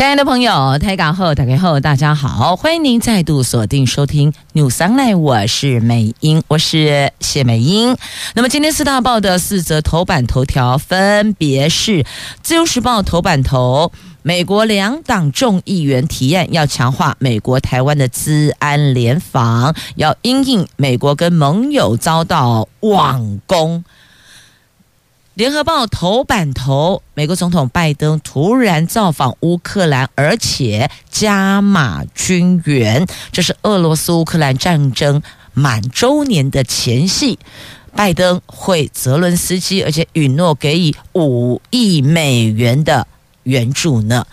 [0.00, 7.94] 亲爱的朋友，台港后打开后，大家好，欢迎您再度锁定收听 News Online，我是美英，我是谢美英。
[8.32, 12.06] 那么今天四大报的四则头版头条分别是：
[12.42, 23.84] 自由时报头版头，美国两党众议员提案要强化美国台湾的资安联防，要因应美国跟盟友遭到网攻。
[25.40, 35.22] 联合报头版头，美国总统拜登突然造访乌克兰，而且加码军援，这是俄罗斯乌克兰战争
[35.54, 37.38] 满周年的前夕。
[37.96, 43.06] 拜登会泽伦斯基，而且允诺给予五亿美元的
[43.44, 44.26] 援助呢。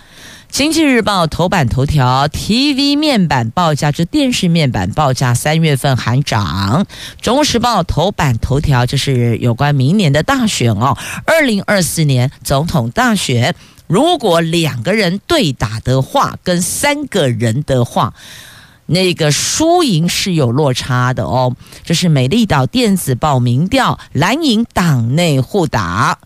[0.57, 6.87] 经济日报头版头条：TV 面板报价，这电视面板报价三月份还涨。
[7.21, 13.53] 中时报头版头条就是有关明年的大选哦，二零二四年总统大选，
[13.85, 18.15] 如果两个人对打的话，跟三个人的话，
[18.87, 21.55] 那个输赢是有落差的哦。
[21.83, 26.17] 这是美丽岛电子报民调，蓝营党内互打，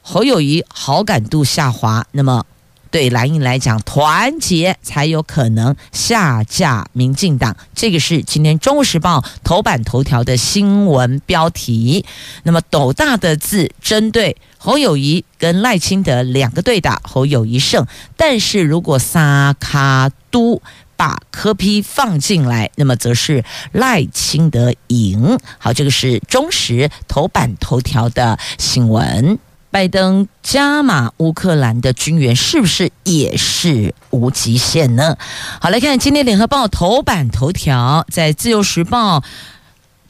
[0.00, 2.44] 侯友谊好感度下滑，那么。
[2.90, 7.56] 对蓝营来讲，团结才有可能下架民进党。
[7.74, 12.04] 这个是今天《中国时报》头版头条的新闻标题。
[12.42, 17.86] 那么斗大的字针对侯友谊跟赖清德两个对打，侯友谊胜。
[18.16, 20.60] 但是如果三脚督
[20.96, 25.38] 把柯批放进来，那么则是赖清德赢。
[25.58, 29.38] 好，这个是中时头版头条的新闻。
[29.70, 35.16] 拜登加码乌克兰的军援，是不是也是无极限呢？
[35.60, 39.22] 好，来看今天联合报头版头条，在自由时报、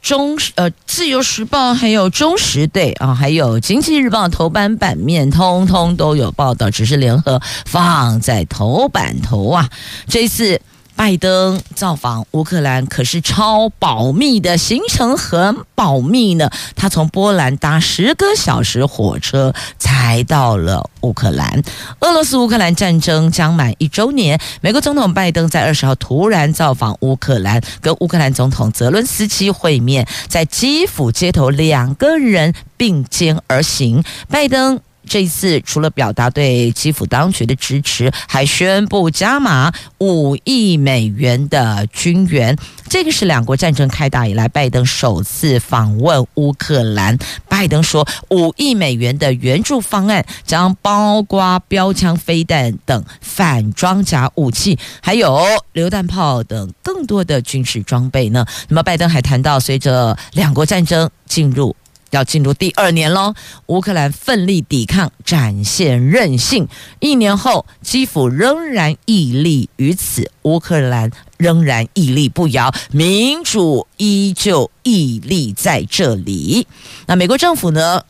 [0.01, 9.69] 中呃自由时报还有中时对啊，还有经济日报头版版面，通通都有报道，只是联合放在头版头啊，
[10.07, 10.59] 这一次。
[10.95, 16.49] 拜登造访乌克兰可是超保密的行程，很保密呢。
[16.75, 21.63] 他从波兰搭十个小时火车才到了乌克兰。
[22.01, 34.03] 俄罗斯乌克兰战争将满一周年，美国总统拜登在二十号突然造访乌克兰，跟乌克兰总统泽伦斯基会面，在基辅街头两个人并肩而行。
[34.29, 34.79] 拜登。
[35.11, 42.57] 这一次除了表达对基辅当局的支持，还宣布加码五亿美元的军援。
[42.87, 47.19] 这个是两国战争开打以来拜登首次访问乌克兰。
[47.49, 55.41] 拜登说，五亿美元的援助方案将包括标枪、飞弹等反装甲武器，还有
[55.73, 58.45] 榴弹炮等更多的军事装备呢。
[58.69, 61.75] 那么，拜登还谈到，随着两国战争进入。
[62.11, 63.33] 要进入第二年喽，
[63.67, 66.67] 乌克兰奋力抵抗，展现韧性。
[66.99, 76.67] 一年后，基辅仍然屹立于此，乌克兰仍然屹立不摇，民主依旧屹立在这里。
[77.07, 78.03] 那美国政府呢，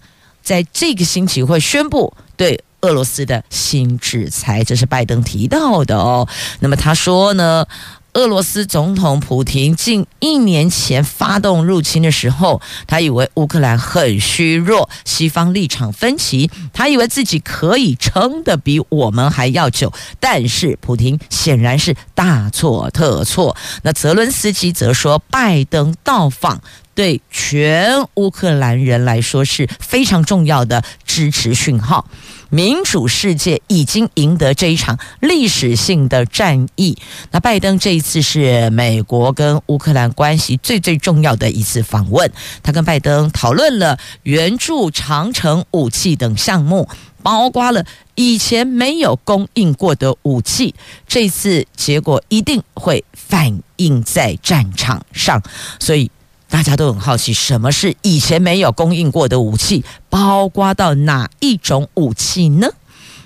[0.44, 6.28] 在这个星期会宣布对俄罗斯的新制裁，这是拜登提到的哦。
[6.60, 7.66] 那么他说呢，
[8.14, 19.94] 俄罗斯总统普京近一年前发动入侵的时候，他以为乌克兰很虚弱，西方立场分歧，他以为自己可以撑得比我们还要久。
[20.20, 23.56] 但是普京显然是大错特错。
[23.84, 26.62] 那泽伦斯基则说，拜登到访
[26.94, 32.06] 对全乌克兰人来说是非常重要的支持讯号。
[32.52, 36.98] 民主世界已经赢得这一场历史性的战役。
[37.32, 42.30] 那拜登这一次是美国跟乌克兰关系最最重要的一次访问。
[42.62, 46.90] 他跟拜登讨论了援助长城武器等项目，
[47.24, 47.86] 包括了
[48.16, 50.76] 以前没有供应过的武器。
[51.08, 55.42] 这次结果一定会反映在战场上，
[55.80, 56.12] 所以。
[56.52, 59.86] 大家都很好奇，什么是以前没有供应过的武器？
[60.10, 62.68] 包括到哪一种武器呢？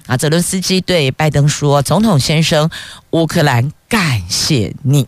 [0.06, 2.70] 啊，泽伦斯基对拜登说：“总统先生，
[3.10, 5.08] 乌克兰感谢你。”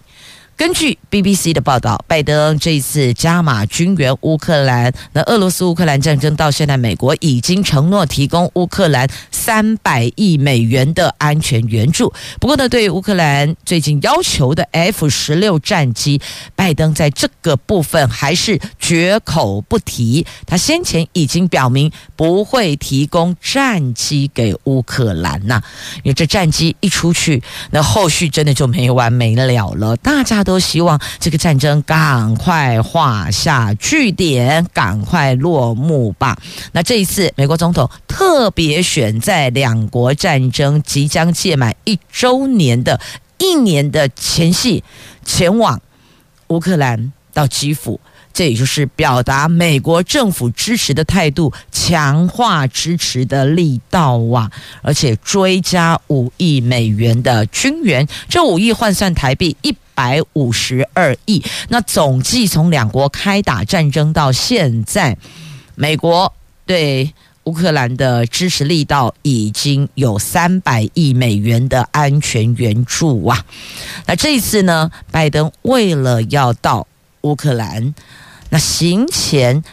[0.58, 12.12] 根据 BBC 的报道，拜登这一次加码军援乌克兰，那俄罗斯乌克兰战争到现在，美国已经承诺提供乌克兰三百亿美元的安全援助。
[12.40, 16.20] 不过呢，对于乌克兰最近要求的 F 十六战机，
[16.56, 20.26] 拜登在这个部分还是绝口不提。
[20.48, 25.62] 他先前已经表明不会提供战机给乌克兰呐，
[25.98, 29.96] 因为这战机一出去，那后续真的就没完没了了。
[29.98, 30.47] 大家。
[30.48, 36.40] 都希望这个战争赶快画下句点，赶快落幕吧。
[36.72, 42.98] 那这一次，美国总统特别选在两国战争即将届满一周年的
[43.38, 44.82] 一年的前夕，
[45.26, 45.82] 前往
[46.48, 48.00] 乌克兰到基辅。
[48.32, 54.50] 这也就是表达美国政府支持的态度，强化支持的力道啊！
[54.84, 61.44] 而且追加五亿美元的军援，这五亿换算台币一百五十二亿。
[61.70, 65.18] 那总计从两国开打战争到现在，
[65.74, 66.32] 美国
[66.68, 67.12] 对
[67.46, 73.44] 乌克兰的支持力道已经有三百亿美元的安全援助啊！
[74.06, 76.86] 那这一次呢，拜登为了要到
[77.22, 77.96] 乌克兰。
[78.50, 79.64] 那行前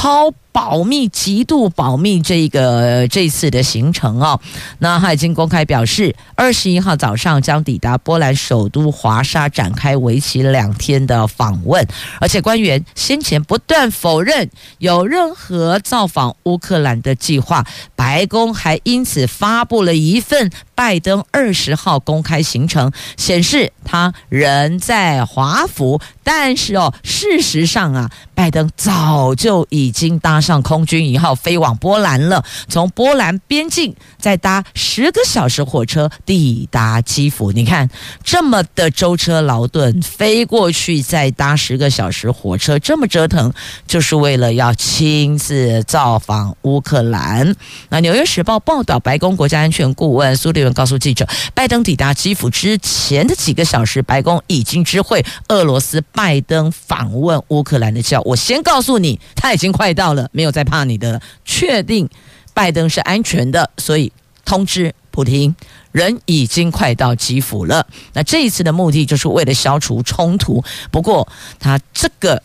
[0.00, 4.40] 超保密、极度保密这个这次的行程哦，
[4.78, 11.84] 那他已经公开表示，二十一号早上将抵达波兰首都华沙，展开为期两天的访问。
[12.20, 14.48] 而且官员先前不断否认
[14.78, 17.66] 有任何造访乌克兰的计划，
[17.96, 26.00] 白宫还因此发布了一份拜登二十号公开行程，显示他人在华府。
[26.22, 37.50] 但是哦，事实上啊，拜登早就已经搭上空军一号飞往波兰了，从波兰边境再搭十个小时火车抵达基辅。
[37.50, 37.90] 你看
[38.22, 43.52] 这么的舟车劳顿飞过去，再搭十个小时火车，这么折腾，
[43.88, 47.56] 就是为了要亲自造访乌克兰。
[47.88, 56.00] 那《纽约时报》报道，白宫国家安全顾问苏利文告诉记者，拜登抵达基辅之前的几个小时，白宫已经知会俄罗斯。
[56.12, 62.06] 拜登访问乌克兰的叫，我先告诉你，他已经快到了，没有再怕你的，确定
[62.52, 64.12] 拜登是安全的，所以
[64.44, 65.54] 通知普京，
[65.92, 67.86] 人已经快到基辅了。
[68.12, 71.26] 那这一次的目的就是为了消除冲突，不过
[71.58, 72.42] 他这个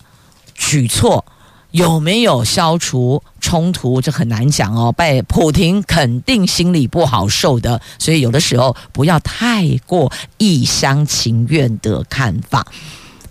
[0.56, 1.26] 举措
[1.72, 4.90] 有没有消除冲突，这很难讲哦。
[4.94, 12.66] 拜普亭肯定心里不好受的，所以有的时候不要太过一厢情愿的看法。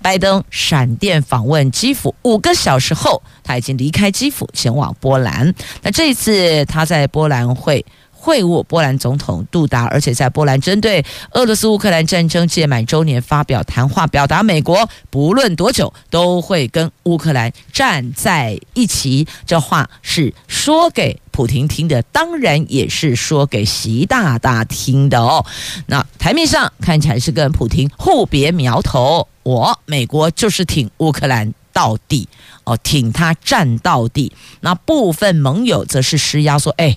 [0.03, 5.55] 拜登闪电访问基辅，五个小时后，他已经离开基辅，前往波兰。
[5.83, 7.85] 那这一次他在波兰会
[8.23, 19.27] 会晤波兰总统杜达，而且在波兰针对俄罗斯乌克兰战争届满周年发表谈话，表达美国不论多久都会跟乌克兰站在一起。
[19.45, 25.45] 这话是说给普亭听的，当然也是说给习大大听的哦。
[25.87, 29.27] 那台面上看起来是跟普亭互别苗头。
[29.43, 32.29] 我美国就是挺乌克兰到底
[32.63, 34.31] 哦，挺他站到底。
[34.61, 36.97] 那部分盟友则是施压说：“哎，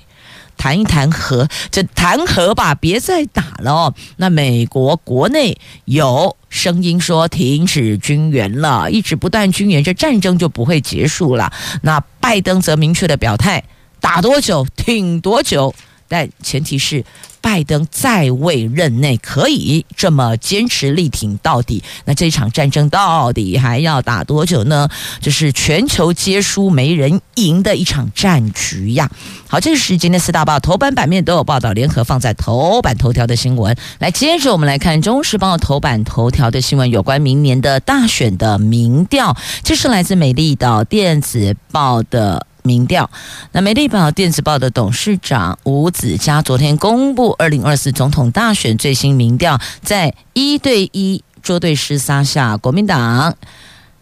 [0.58, 11.52] 谈一谈和，就谈和吧，别再打了哦。”那美国国内有声音说停止军援了，一直不断军援，这战争就不会结束了。
[11.82, 13.64] 那拜登则明确的表态：
[14.00, 15.74] 打多久，挺多久，
[16.08, 17.04] 但前提是。
[17.46, 24.90] 拜登在位任内可以这么坚持力挺到底，那这场战争到底还要打多久呢？
[25.22, 29.12] 这是全球皆输没人赢的一场战局呀！
[29.48, 33.78] 好，这是今天四大报头版版面都有报道，联合放在头版头条的新闻。
[34.00, 42.48] 来，接着我们来看《中时报》头版头条的新闻，有关明年的大选的民调，这是来自美丽岛电子报的。
[42.66, 43.10] 民调，
[43.54, 53.36] 那美丽宝电子报的董事长吴子嘉昨天公布二零二四总统大选最新民调，在一对一捉对厮杀下，国民党。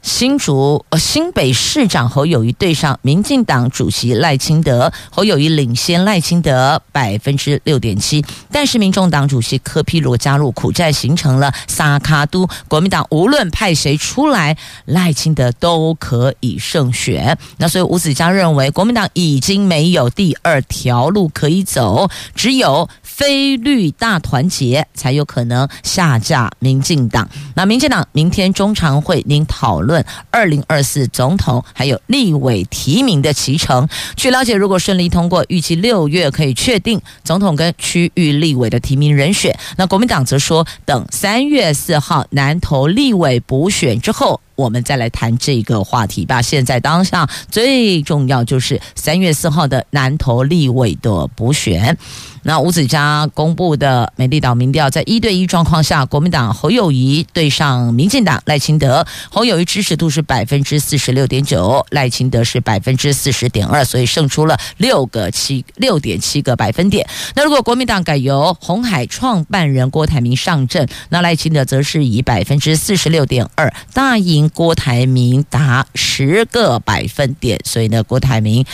[0.04, 17.38] 新竹呃新北市长侯友谊对上民进党主席赖清德，侯友谊领先赖清德百分之六点七，但是民众党主席柯 P 罗加入苦战，形成了三卡都，国民党无论派谁出来，赖清德都可以胜选。
[17.58, 22.90] 那所以吴子嘉认为，国民党已经没有第二条路可以走，只有。
[23.16, 27.30] 非绿大团结才有可能下架民进党。
[27.56, 29.94] 那民进党明天中常会，您讨论。
[29.94, 33.88] 论二零二四总统还有立委提名的期程。
[34.16, 39.56] 据了解，如果顺利通过，预计六月可以确定总统跟区域立委的提名人选。
[39.78, 44.40] 那国民党则说，等三月四号南投立委补选之后。
[44.56, 46.42] 我们再来谈这个话题吧。
[46.42, 51.98] 现在当下最重要就是三月四号的南投立委的补选。
[52.46, 67.08] 那吴子嘉公布的美丽岛民调，在一对一状况下，国民党侯友谊对上民进党赖清德，侯友谊支持度是百分之四十六点九，赖清德是百分之四十点二，所以胜出了六个七六点七个百分点。
[67.34, 78.66] 那如果国民党改由红海创办人郭台铭上阵，那赖清德则是以百分之四十六点二大赢郭台铭达十个百分点，所以呢，郭台铭。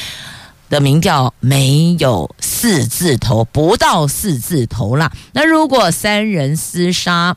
[0.69, 5.11] 的民调没有四字头，不到四字头啦。
[5.33, 7.35] 那如果三人厮杀，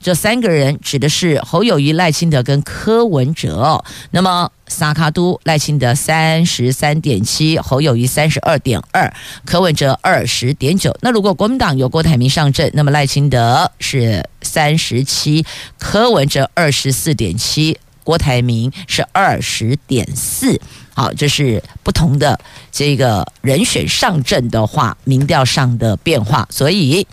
[0.00, 3.84] 这三个人指的是侯友谊、赖清德跟柯文哲。
[4.12, 9.12] 那么萨卡都赖清德三十三点七，侯友谊三十二点二，
[9.44, 10.96] 柯文哲二十点九。
[11.02, 15.44] 那如果国民党有郭台铭上阵，那么赖清德是三十七，
[15.80, 20.60] 柯文哲二十四点七，郭台铭是二十点四。
[20.94, 22.38] 好，这是不同的
[22.70, 26.46] 这个人选上阵的话，民调上的变化。
[26.52, 27.04] 所以，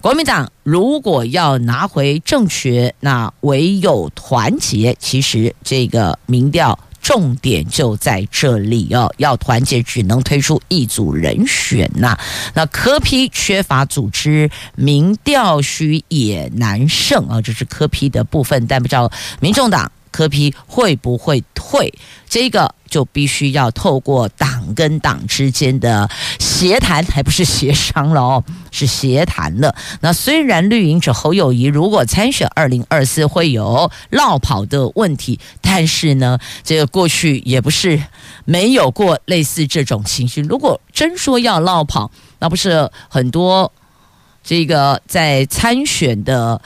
[0.00, 4.96] 国民党如果要拿回政权，那唯有团结。
[4.98, 12.18] 其实，这个民调重点就在这里哦，要团结，只能推出一组人选呐。
[12.54, 18.66] 那科批缺乏组织，民调虚也难胜啊，这是科批的部分。
[18.66, 21.92] 但不知道民众党柯批会不会退？
[22.28, 22.74] 这个。
[22.90, 29.76] 就必须要透过党跟党之间的协谈，还不是协商了哦，是协谈了。
[30.00, 38.02] 那虽然绿营者侯友谊如果参选二零二四会有落跑的问题，但是呢，这个过去也不是
[38.44, 40.40] 没有过类似这种情绪。
[40.40, 43.72] 如果真说要落跑，那不是很多
[44.42, 46.60] 这个在参选的，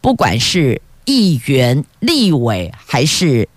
[0.00, 3.48] 不管是议员、立委还是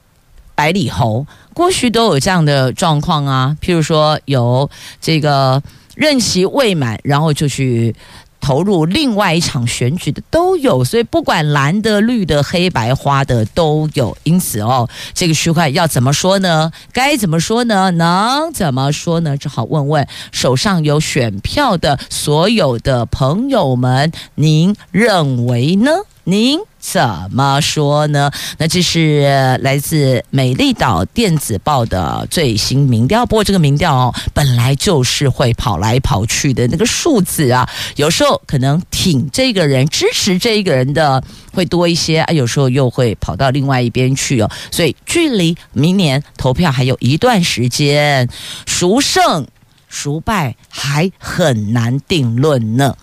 [0.55, 1.27] 百里侯。
[1.53, 4.69] 过去都有这样的状况啊，譬如说有
[5.01, 5.61] 这个
[5.95, 7.93] 任期未满，然后就去
[8.39, 14.17] 投入另外一场选举的都有，所以不管蓝的、绿的、黑白花的都有。
[14.23, 16.71] 因此哦，这个区块要怎么说呢？
[16.93, 17.91] 该怎么说呢？
[17.91, 19.35] 能怎么说呢？
[19.35, 25.91] 只好问问手上有选票的所有的朋友们，您认为呢？
[26.23, 26.61] 您？
[26.79, 28.31] 怎么说呢？
[28.57, 33.25] 那这是来自美丽岛电子报的最新民调。
[33.25, 41.21] 不过这个民调哦，本来就是会跑来跑去的那个数字啊，有时候可能挺这个人、支持这一个人的
[41.53, 44.49] 会多一些啊，有时候又会跑到另外一边去哦。
[44.71, 48.27] 所以距离明年投票还有一段时间，
[48.65, 49.45] 孰胜
[49.89, 52.95] 孰败还很难定论呢。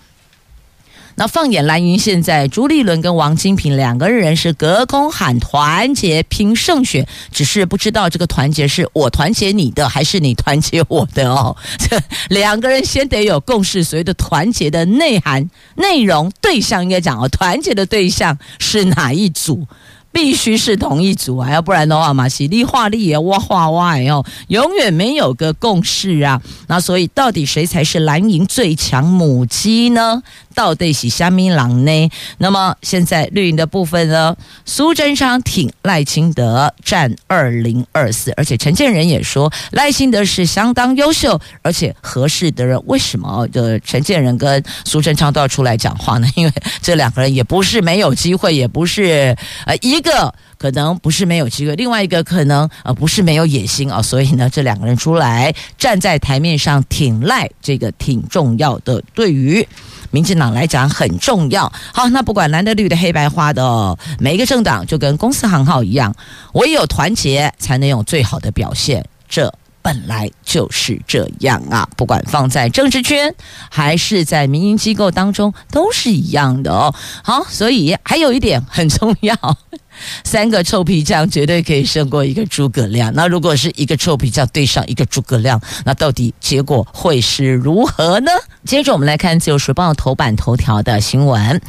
[1.19, 11.57] 那放眼蓝营，现在朱立伦跟王金平两个人是隔空喊团结拼胜选，只是不知道这个团结是我团结你的，还是你团结我的哦。
[11.79, 19.67] 这 两个人先得有共识，所谓的团结的内涵、内容、对象应该讲哦，团结的对象是哪一组？
[20.13, 26.41] 必须是同一组啊，要不然的话嘛，洗力画力也哇画哇哦，永远没有个共识啊。
[26.69, 30.23] 那所以到底谁才是蓝营最强母鸡呢？
[30.57, 32.11] 到底是虾米狼呢？
[32.39, 34.35] 那么现在绿营的部分呢？
[34.65, 42.81] 苏贞昌挺赖清德占二零二四，而且陈建仁也说赖清德是相当优秀而且合适的人。
[42.87, 46.27] 为什么的陈建仁跟苏贞昌都要出来讲话呢？
[46.35, 49.37] 因为这两个人也不是没有机会，也不是
[49.67, 54.01] 呃一个可能不是没有机会，另外一个可能呃不是没有野心啊。
[54.01, 59.03] 所以呢，这两个人出来站在台面上挺赖，这个挺重要的。
[59.15, 59.67] 对于
[60.11, 61.71] 民进党来讲很重要。
[61.93, 66.15] 好，那不管蓝的、绿的、黑白花的，每一个政党就跟公司行号一样，
[66.53, 69.05] 唯有团结才能有最好的表现。
[69.29, 69.53] 这
[69.87, 71.89] 本来就是这样啊！
[71.97, 73.33] 不管放在政治圈
[73.71, 76.93] 还是在民营机构当中，都是一样的哦。
[77.23, 79.37] 好，所以还有一点很重要。
[80.25, 83.15] 三个臭皮匠绝对可以胜过一个诸葛亮。
[83.15, 88.31] 那如果是一个臭皮匠对上一个诸葛亮，那到底结果会是如何呢？
[88.65, 91.63] 接着我们来看《自由时报》头版头条的新闻。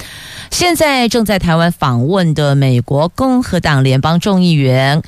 [0.50, 5.04] 现在正在台湾访问的美国共和党联邦众议员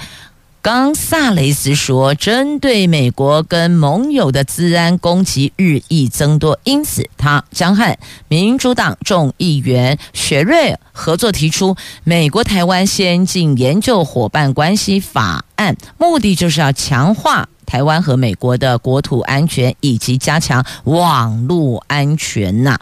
[0.62, 7.98] 冈萨雷斯说：“针对美国跟盟友的治安攻击日益增多，因此他将和
[8.28, 22.80] 民主党众议员雪瑞合作提出《美国台湾先进研究伙伴关系法案》，目的就是要强化。”台湾和美国的国土安全以及加强网络安全呐。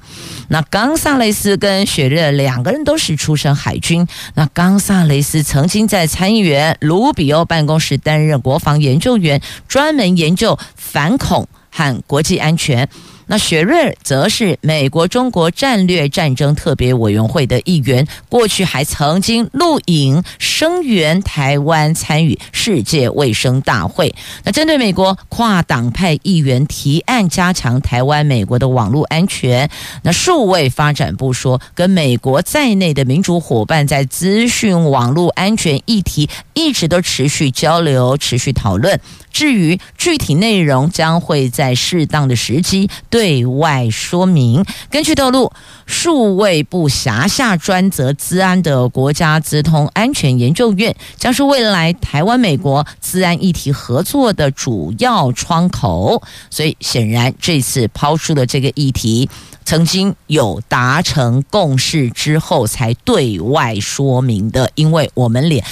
[0.47, 4.07] 那冈萨雷斯跟雪瑞两个人都是出身海军。
[4.35, 12.87] 那冈萨雷斯曾经在参议员卢比欧办公室担任国防研究员，专门研究反恐和国际安全。
[13.27, 24.15] 那雪瑞则是美国中国战略战争特别委员会的议员，过去还曾经录影声援台湾参与世界卫生大会。
[24.43, 29.69] 那针对美国跨党派议员提案加强台湾美国的网络安全，
[30.03, 38.99] 那数位发展部说，跟美国在内的民主伙伴在资讯网络安全议题一直都持续交流、持续讨论。
[39.31, 44.63] 至于具体内容，将会在适当的时机对外说明。
[44.91, 45.51] 根据透露，
[45.87, 56.21] 数位部辖下专责资安的国家资通安全研究院，将是未来台湾美国资安议题合作的主要窗口。
[56.51, 59.27] 所以，显然这次抛出的这个议题，
[59.65, 65.65] 曾经有达成共识之后才对外说明的，因为我们连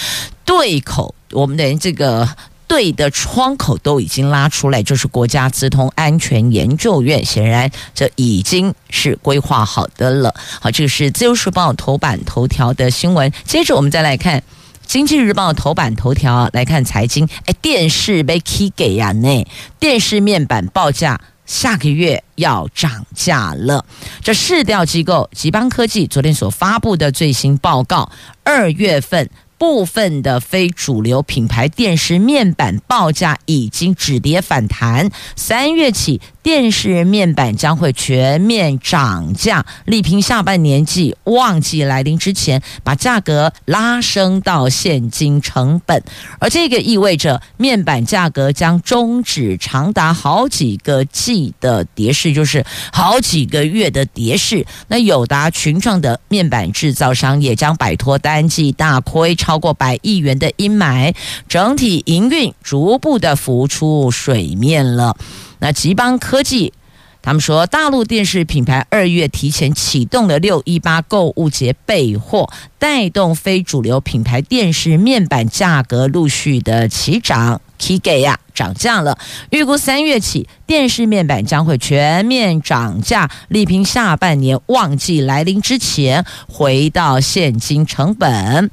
[0.44, 2.28] 对口，我们连这个。
[2.76, 10.36] 对的窗口都已经拉出来，就是国家资通安全研究院，显然这已经是规划好的了。
[10.60, 13.32] 好，这个是自由时报头版头条的新闻。
[13.46, 14.44] 接着我们再来看
[14.86, 17.26] 经济日报头版头条，来看财经。
[17.46, 19.14] 哎，电视被起价呀？
[19.14, 19.46] 呢，
[19.80, 23.86] 电视面板报价下个月要涨价了。
[24.22, 28.12] 这市调机构吉邦科技昨天所发布的最新报告，
[28.44, 29.30] 二月份。
[29.58, 46.04] 部分的非主流品牌电视面板报价已经止跌反弹，三月起电视面板将会全面涨价，力拼下半年季旺季来临之前把价格拉升到现金成本，
[46.40, 54.66] 而这个意味着面板价格将终止长达好几个季的跌势，就是好几个月的跌势。
[54.90, 59.34] 那友达群创的面板制造商也将摆脱单季大亏。
[59.46, 61.14] 超过百亿元的阴霾，
[61.48, 65.16] 整体营运逐步的浮出水面了。
[65.60, 66.74] 那集邦科技
[67.22, 79.18] 他们说，大陆电视品牌二月提前启动了六一八购物节备货，带动非主流品牌电视面板价格陆续的齐涨，起价呀涨价了。
[79.50, 88.70] 预估三月起电视面板将会全面涨价，力拼下半年旺季来临之前回到现金成本。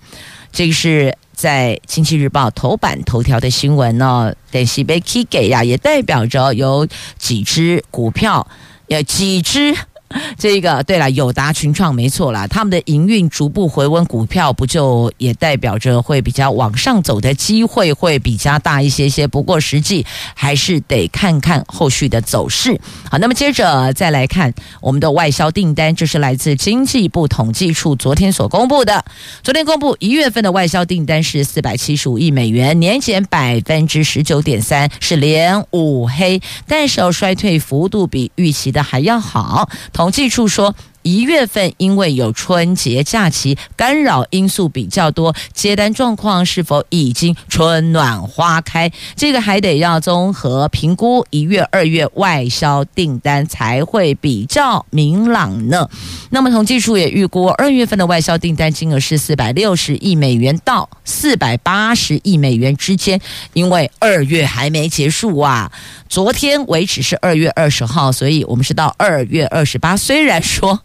[0.52, 6.86] 这个是在《经济日报》头版头条的新闻哦，但是被起价呀，也代表着有
[7.18, 8.46] 几只股票，
[8.88, 9.74] 有几只。
[10.38, 19.26] 这个对了，友达群创没错啦，他们的营运逐步回温，股票不就也代表着会比较往上走的机会会比较大一些些？
[19.26, 22.80] 不过实际还是得看看后续的走势。
[23.10, 29.04] 好，那么接着再来看我们的外销订单，这是来自经济部统计处昨天所公布的。
[29.42, 39.68] 昨天公布一月份的外销订单是四百七十五亿美元，年减百分之十九点三，是连五黑，但是衰退幅度比预期的还要好。
[40.02, 48.90] 统计处说，一月份因为有春节假期干扰因素比较多，接单状况是否已经春暖花开？
[49.16, 55.88] 这个还得要综合评估一月、二月外销订单才会比较明朗呢。
[56.30, 63.20] 那么统计处也预估，二月份的外销订单金额是四百六十亿美元到四百八十亿美元之间，
[63.52, 65.72] 因为二月还没结束啊。
[66.08, 69.96] 昨天为止是二月二十号，所以我们是到二月二十八。
[69.96, 70.80] 虽然说。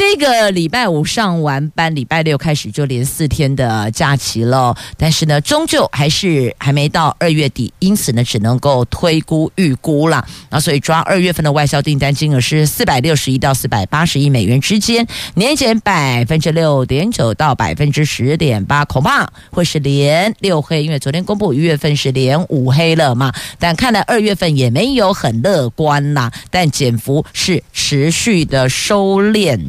[0.00, 4.74] 这个礼拜五上完班，礼拜六开始就连四天的假期了。
[4.96, 10.26] 但是呢，终究还是还没到二月底，因此呢，只能够推估预估了。
[10.48, 23.30] 那所以抓二月份的外销订单金额是四百六十亿到四百八十亿美元之间，年减百分之六点九到百分之十点八，恐怕会是连六黑，因为昨天公布一月份是连五黑了嘛。
[23.58, 29.60] 但看来二月份也没有很乐观呐，但减幅是持续的收敛。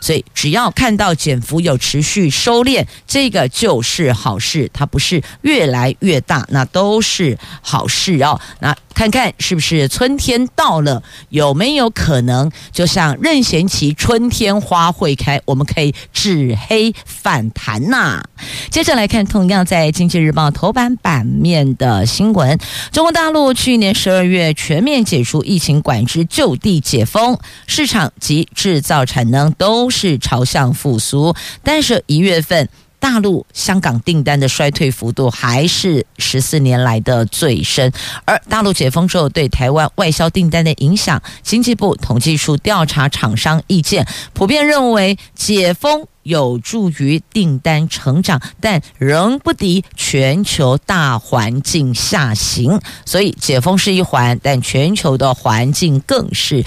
[0.00, 8.40] 所以只要看到减幅有持续收敛，这个就是好事，它不是越来越大，那都是好事哦。
[8.60, 18.24] 那看看是不是春天到了，有没有可能就像任贤齐“春天花会开”，我们可以止黑反弹呐、
[18.70, 22.58] 接着来看，同样在《经济日报》头版版面的新闻：
[22.90, 32.66] 中国大陆去年十二月全面解除疫情管制，就地解封，市场及制造产能都是朝向复苏，但是一月份。
[32.98, 37.92] 大陆、香港订单的衰退幅度还是十四年来的最深，
[38.24, 52.80] 而大陆解封之后对台湾外销订单的影响，经济部统计处调查厂商意见，普遍认为解封有助于订单成长，但仍不敌全球大环境下行。
[53.04, 56.64] 所以解封是一环，但全球的环境更是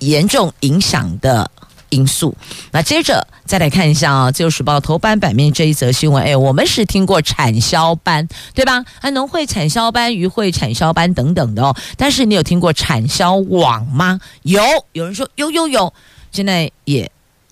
[0.00, 1.50] 严重影响的。
[1.92, 2.34] 因素。
[2.72, 6.24] 那接着再来看一下啊，《自由时报》头版版面这一则新闻。
[6.24, 8.84] 哎，我们是听过产销班，对吧？
[9.00, 11.76] 啊，农会产销班、渔会产销班等等的哦。
[11.96, 14.18] 但是你有听过产销网吗？
[14.42, 15.92] 有，有人说有有有，
[16.32, 17.10] 现在也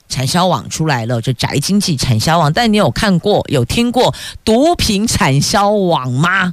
[0.09, 2.53] 产销网出来了，这宅经济产销网。
[2.53, 6.53] 但你有看过、有听过毒品产销网吗？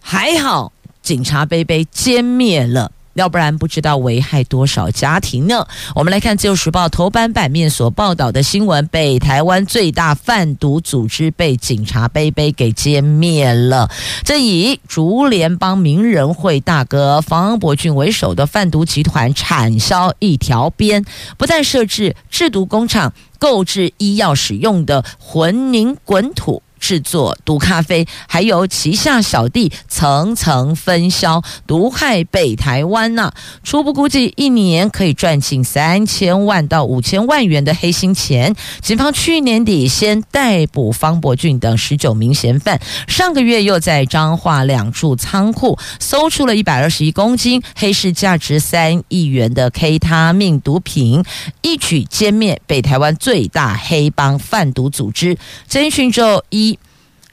[0.00, 2.90] 还好，警察杯杯歼灭了。
[3.14, 5.66] 要不然不知道危害多少家庭呢？
[5.94, 13.88] 我们来看《自由时报》头版版面所报道的新闻：北台湾最大贩毒组织被警察杯杯给歼灭了。
[14.24, 21.04] 这以竹联帮名人会大哥方伯俊为首的贩毒集团产销一条边，
[21.38, 26.63] 不但设置制毒工厂，购置医药使用的混凝滚土。
[26.84, 38.54] 制作毒咖啡，还有旗下小弟层层分销，毒害北台湾呐、初步估计，一年可以赚近三千万到五千万元的黑心钱。
[38.82, 51.24] 警方去年底先逮捕方伯俊等十九名嫌犯，上个月又在彰化两处仓库搜出了一百二十一公斤黑市价值三亿元的 K 他命毒品，
[51.62, 55.38] 一举歼灭北台湾最大黑帮贩毒组织。
[55.66, 56.73] 侦讯之后一。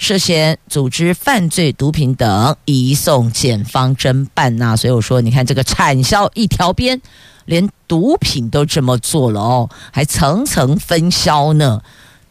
[0.02, 7.00] 涉嫌组织犯罪毒品等移送检方侦办呐、所以我说，你看这个产销一条边，
[7.46, 11.80] 连毒品都这么做了哦，还层层分销呢。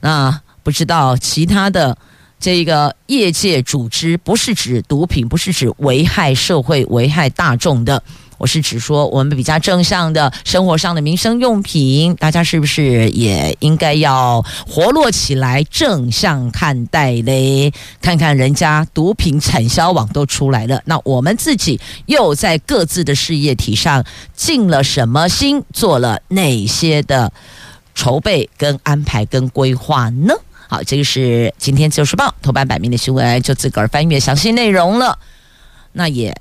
[0.00, 1.96] 那不知道其他的
[2.40, 8.02] 这个业界组织，不是指毒品，不是指危害社会、危害大众的。
[8.40, 17.70] 我是指说，我们比较正向的生活上的民生用品，大家是不是也应该要活络起来，正向看待嘞？
[18.00, 24.02] 看看人家毒品产销网都出来了，那我们自己又在各自的事业体上
[24.34, 27.30] 尽了什么心，做了哪些的
[27.94, 30.32] 筹备、跟安排、跟规划呢？
[30.66, 35.18] 好，这个是今天《自由时报》头版版面的新闻，就自个儿翻阅详细内容了。
[35.92, 36.34] 那也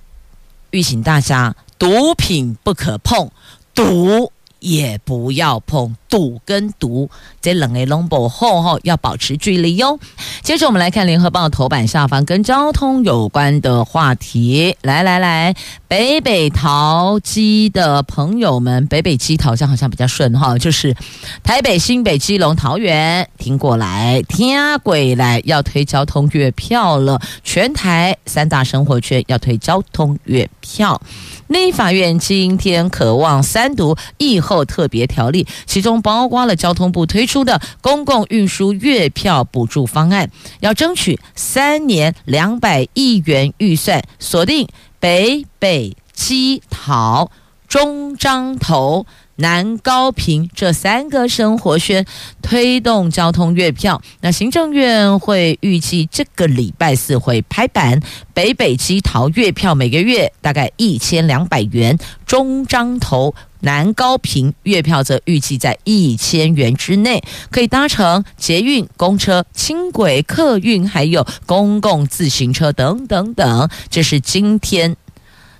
[0.71, 1.53] 预请大家。
[1.79, 3.31] 毒品不可碰，
[3.73, 5.95] 毒也不要碰。
[6.09, 9.99] 赌跟毒这两个拢不好吼，要保持距离哟。
[10.41, 14.75] 接着我们来看联合报头版下方跟交通有关的话题。
[14.81, 15.53] 来来来，
[15.87, 20.95] 北北桃机的朋友们，北北基桃像好像比较顺哈，就是
[21.43, 27.21] 台北、新北、基隆、桃园，听过来，听过来，要推交通月票了。
[27.43, 30.99] 全台三大生活圈要推交通月票。
[31.47, 35.98] 立法院今天可望三读疫后特别条例，其中。
[36.01, 44.67] 包括了交通部推出的公共运输月票补助方案，要争取三年两百亿元预算，锁定
[44.99, 47.31] 北北基桃
[47.67, 52.05] 中彰投南高屏这三个生活圈，
[52.41, 54.01] 推动交通月票。
[54.19, 58.01] 那行政院会预计这个礼拜四会拍板，
[58.33, 63.33] 北北基桃月票每个月大概一千两百元，中彰投。
[63.61, 73.69] 南高屏月票则预计在一千元之内，可以搭乘捷运、公车、轻轨、客运，还有公共自行车等等等。
[73.89, 74.95] 这是今天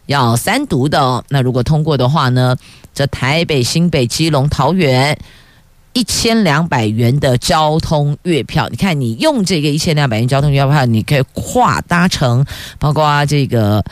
[0.06, 1.24] 要三读的哦。
[1.28, 2.56] 那如果通过的话呢，
[2.94, 5.20] 这台北、新北、基隆、桃园
[5.92, 12.46] 一千两百元的交通月票，你看你用这个一千两百元交通月票，你可以跨搭乘，
[12.78, 13.84] 包括这个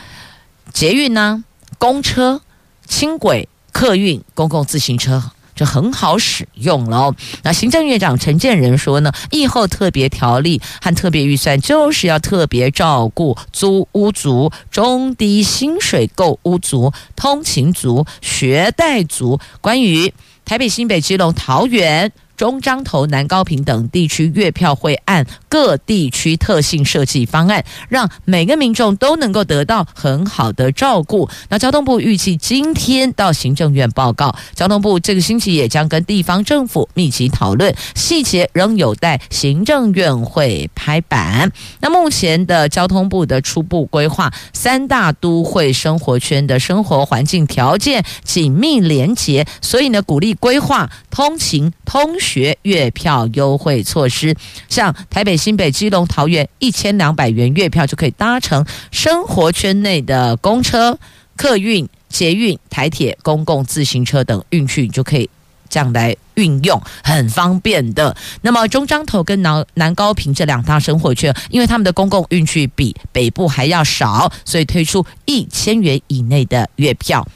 [0.72, 1.44] 捷运呢、
[1.76, 2.40] 公车、
[2.86, 3.46] 轻轨。
[3.78, 5.22] 客运、公共自行车
[5.54, 7.14] 就很好使用了。
[7.44, 19.38] 那行政院长陈建仁说呢，疫后特别条例和特别预算就是要特别照顾租屋族、中低薪水购屋族、通勤族、学贷族。
[19.60, 20.12] 关于
[20.44, 22.10] 台北、新北、基隆、桃园。
[22.38, 31.28] 中彰投、南高屏等地区月票会按各地区特性设计方案，让每个民众都能够得到很好的照顾。
[31.48, 41.50] 那交通部预计今天到行政院报告，交通部这个星期也将跟地方政府密集讨论，细节仍有待行政院会拍板。
[41.80, 54.36] 那目前的交通部的初步规划，三大都会生活圈的生活环境条件紧密连结，所以呢，鼓励规划通勤、通学月票优惠措施，
[54.68, 60.98] 像台北、新北、基隆、桃园，一千两百元月票就可以搭乘生活圈内的公车、
[61.36, 65.30] 客运、捷运、台铁、公共自行车等运具，就可以
[65.70, 68.14] 这样来运用，很方便的。
[68.42, 77.26] 那么中彰投跟南南高屏这两大生活圈，因为他们的公共运具比北部还要少，所以推出一千元以内的月票。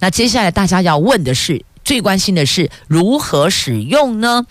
[0.00, 4.46] 那接下来大家要问的是，最关心的是如何使用呢？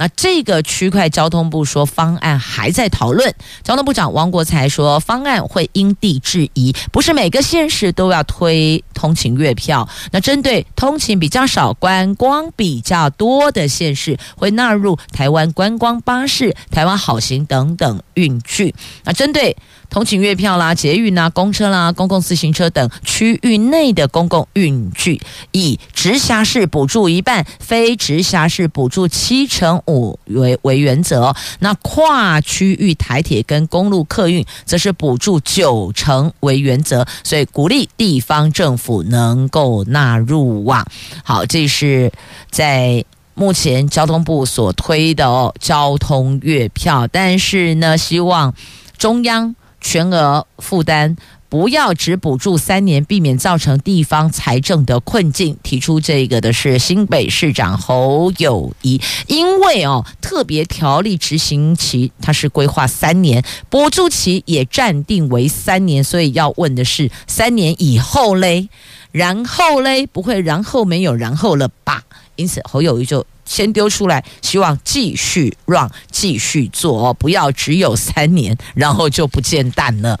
[0.00, 3.34] 那这个区块交通部说方案还在讨论。
[3.64, 9.88] 交通部长王国才说，方案会因地制宜，不是每个县市都要推通勤月票。
[10.10, 18.74] 那针对通勤比较少、观光比较多的县市，会纳入台湾观光巴士、台湾好行等等运具。
[19.04, 19.56] 那针对
[19.88, 25.20] 通勤月票啦、捷运啦、公车啦、公共自行车等区域内的公共运具，
[25.52, 31.34] 以直辖市补助一半，非直辖市补助七成五为为原则。
[31.60, 37.06] 那跨区域台铁跟公路客运，则是补助九成为原则。
[37.24, 40.86] 所以鼓励地方政府能够纳入网。
[41.24, 42.12] 好，这是
[42.50, 48.54] 在目前交通部所推的哦，交通月票，但是呢，希望
[48.96, 49.54] 中央。
[49.80, 51.16] 全额负担，
[51.48, 55.56] 不要只补助三年，避免造成地方财政的困境。
[55.62, 68.68] 提出这个的是新北市长侯友谊，因为哦，特别条例执行期它是规划三年，补助期也暂定为三年，所以要问的是三年以后嘞，
[69.10, 72.02] 然后嘞，不会然后没有然后了吧？
[72.38, 73.24] 因此侯友宜就。
[73.48, 80.20] 先丢出来，希望继续让继续做，不要只有三年，然后就不见蛋了。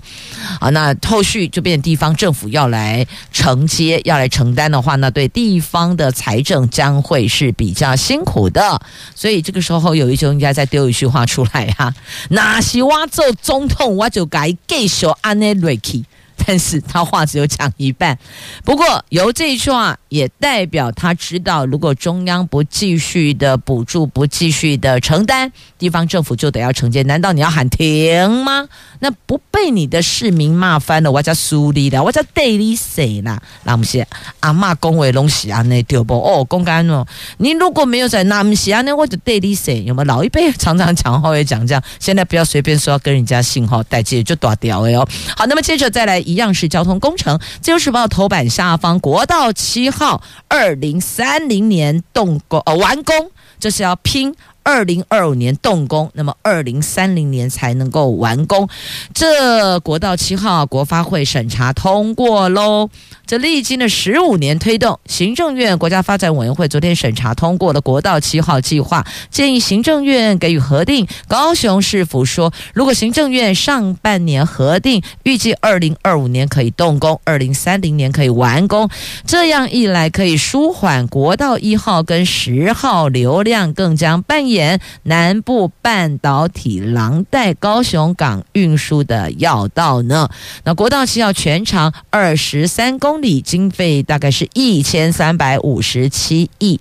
[0.58, 8.80] 啊，那后续就变地方政府要来承接、要来承担的话，那对地方的财政将会是比较辛苦的。
[9.14, 11.94] 所以这个时候有一就应该再丢一句话出来哈、
[12.30, 16.02] 那是我做总统，我就该继续安内瑞奇。
[16.48, 18.18] 但是他话只有讲一半，
[18.64, 27.02] 不过由这一句话也代表他知道，如果中央不继续的补助，不继续的承担，地方政府就得要承接。
[27.02, 28.66] 难道你要喊停吗？
[29.00, 33.38] 那不被你的市民骂翻了，我叫苏丽的，我叫戴里谁啦？
[33.64, 34.06] 那不是
[34.40, 36.14] 阿妈恭维龙喜安内丢不？
[36.18, 37.06] 哦，公干哦，
[37.36, 39.84] 你如果没有在那不是安内，我就戴里谁？
[39.84, 41.82] 有没有老一辈常常讲话会讲这样？
[42.00, 45.06] 现在不要随便说要跟人家信号代接就断掉了哟。
[45.36, 54.34] 好，那么接着再来一样式交通工程，自由时报头版下方国道七号二零三零年动工呃完工，这是要拼。
[54.68, 58.68] 二零二五年动工，那么二零三零年才能够完工。
[59.14, 62.90] 这国道七号国发会审查通过喽。
[63.26, 71.06] 这历经了十五年推动，行政院国家发展委员会昨天审查通过了国道七号计划，建议行政院给予核定。
[71.28, 78.90] 高雄市府说，如果行政院上半年核定，预计二零二五年可以动工，二零三零年可以完工。
[79.26, 84.57] 这样一来，可以舒缓国道一号跟十号流量，更将扮演。
[85.04, 90.28] 南部半导体廊带高雄港运输的要道呢？
[90.64, 96.80] 那国道七号全长二十三公里，经费大概是一千三百五十七亿。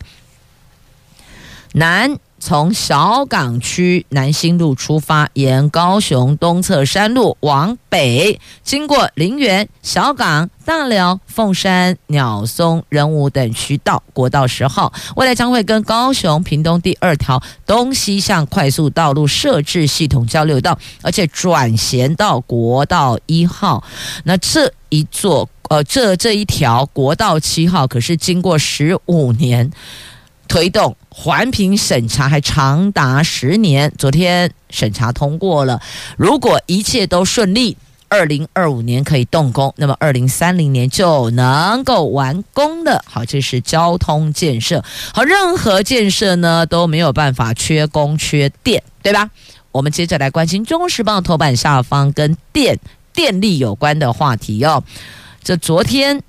[1.74, 2.18] 南。
[2.47, 23.83] 从小港区南新路出发，沿高雄东侧山路往北，经过林园、小港、大寮、凤山、鸟松、仁武等区道，国道十号，未来将会跟高雄屏东第二条东西向快速道路设置系统交流道，而且转衔到国道一号。
[24.23, 29.69] 那这一座，呃，这这一条国道七号，可是经过十五年。
[30.47, 35.81] 推动环评审查还长达十年，昨天审查通过了。
[36.17, 43.03] 如果一切都顺利，二零二五年可以动工，那么二零三零年就能够完工的。
[43.05, 44.83] 好，这是交通建设。
[45.13, 49.29] 好，任何建设呢都没有办法缺工缺电，对吧？
[49.71, 52.79] 我们接着来关心《中国时报》头版下方跟电
[53.13, 54.83] 电力有关的话题、哦。
[55.43, 56.23] 这昨天。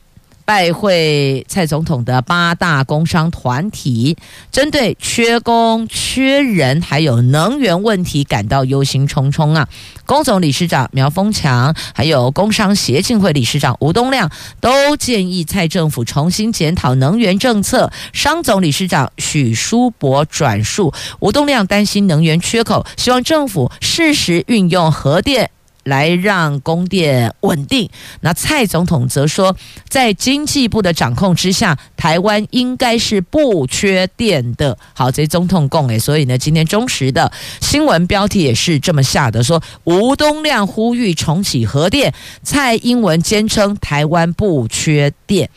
[0.48, 4.16] 拜会蔡总统的八大工商团体，
[4.50, 9.68] 针对缺工、缺人，还有能源问题感到忧心忡忡啊。
[10.06, 17.92] 工总理事长苗丰强，还有工商协进会理事长吴东亮，都建议蔡政府重新检讨能源政策。
[18.14, 25.50] 商总理事长许书博转述，吴东亮担心能源缺口，希望政府适时运用核电。
[25.88, 27.88] 来让供电稳定。
[28.20, 29.56] 那蔡总统则说，
[29.88, 34.76] 在经济部的掌控之下，台湾应该是不缺电的。
[34.94, 45.48] 好，这总统供诶，所以呢，今天中时的新闻标题也是这么下的，说吴东亮呼吁重启核电，蔡英文坚称台湾不缺电。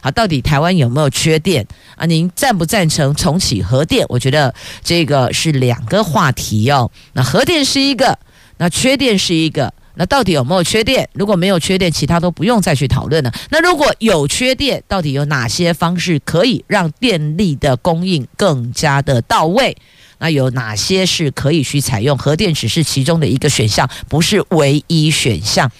[0.00, 2.06] 好，到底台湾有没有缺电啊？
[2.06, 4.06] 您赞不赞成重启核电？
[4.08, 6.90] 我觉得这个是两个话题哦。
[7.14, 8.16] 那核电是一个，
[8.58, 9.74] 那缺电是一个。
[9.98, 11.08] 那到底有没有缺电？
[11.12, 13.34] 如果没有缺电，其他都不用再去讨论了。
[13.50, 19.76] 那如果有缺电，到底有哪些方式可以让电力的供应更加的到位？
[20.20, 22.16] 那有哪些是可以去采用？
[22.16, 25.70] 核电只是其中的一个选项，不是唯一选项。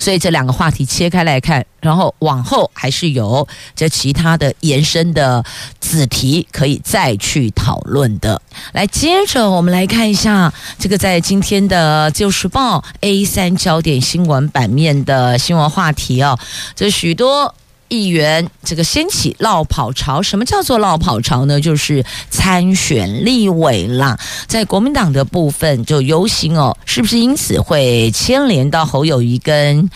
[0.00, 5.44] 所以这两个话题切开来看，然后往后还是有这其他的延伸的
[5.78, 8.42] 子题可以再去讨论的。
[8.72, 16.36] 来，接着我们来看一下这个在今天的《旧时报》A 三焦点新闻版面的新闻话题哦，
[16.74, 17.54] 这许多。
[17.90, 21.60] 议员这个掀起落跑潮，什么叫做落跑潮呢？
[21.60, 29.90] 就是参选立委啦，在国民党的部分就游行哦，是不是因此会牵连到侯友谊跟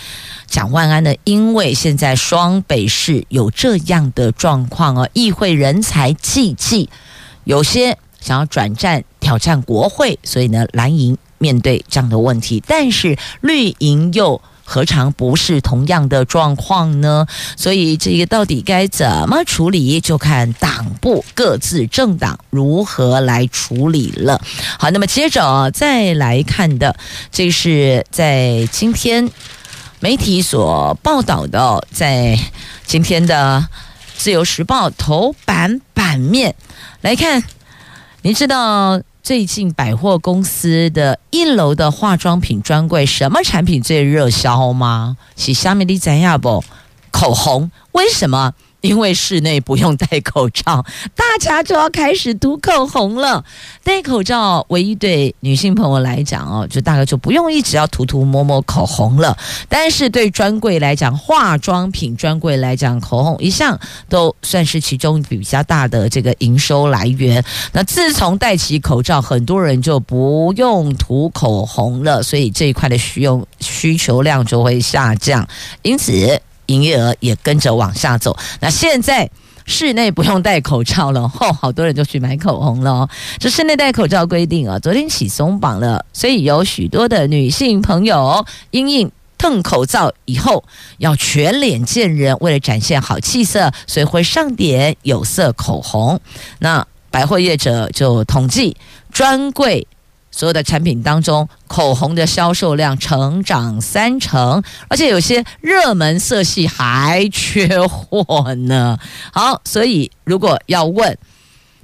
[0.48, 1.14] 蒋万安呢？
[1.22, 6.90] 因为现在双北市有这样的状况哦，议会人才济济，
[7.44, 14.42] 有些想要转战挑战国会，所以呢，蓝营面对这样的问题，但是绿营又。
[14.64, 17.26] 何尝不是同样的状况呢？
[17.56, 24.40] 所以这个到底该怎么处理，就看党部各自政党如何来处理了。
[24.78, 26.96] 好，那么接着再来看的，
[27.30, 29.30] 这是在今天
[30.00, 32.38] 媒体所报道的，在
[32.86, 33.66] 今天的
[34.16, 36.54] 《自由时报》头版版面
[37.02, 37.42] 来看，
[38.22, 39.00] 您知道。
[39.24, 45.16] 最近百货公司的一楼的化妆品专柜，什么产品最热销吗？
[45.34, 46.62] 是虾米的怎样不？
[47.10, 48.52] 口红，为什么？
[48.84, 50.84] 因为室内不用戴口罩，
[51.16, 53.42] 大家就要开始涂口红了。
[53.82, 59.34] 戴口罩唯一对女性朋友来讲哦，就大概就不用一直要涂涂抹抹口红了。
[59.70, 67.42] 但是对专柜来讲，化妆品专柜来讲，口红一向都算是其中比较大的这个营收来源。
[67.72, 75.48] 那自从戴起口罩，很多人就不用涂口红了，所以这一块的需用需求量就会下降。
[75.80, 76.38] 因此。
[76.66, 78.36] 营业额也跟着往下走。
[78.60, 79.30] 那现在
[79.66, 90.64] 室内不用戴口罩了，吼、好多人就去买口红了、这室内戴口罩规定啊，昨天起松绑了，所以有许多的女性朋友因应褪口罩以后
[90.98, 96.20] 要全脸见人，为了展现好气色，所以会上点有色口红。
[96.58, 98.76] 那百货业者就统计
[99.12, 99.86] 专柜。
[100.36, 108.98] 所有的产品当中，口红的销售量成长三成，而且有些热门色系还缺货呢。
[109.32, 111.16] 好，所以如果要问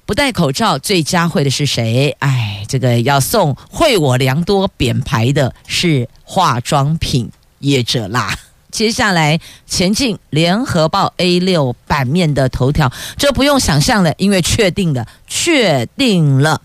[0.04, 2.16] 不戴口罩最佳惠的是谁？
[2.18, 8.36] 哎，这个要送惠我良多品牌的是化妆品业者啦。
[8.72, 16.60] 接下来前进联合报 A 六版面的头条，这不用想象了，因为确定了，确定了。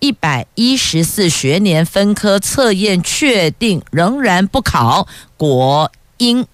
[0.00, 6.46] 一百一十四学年分科测验确定仍然不考国英。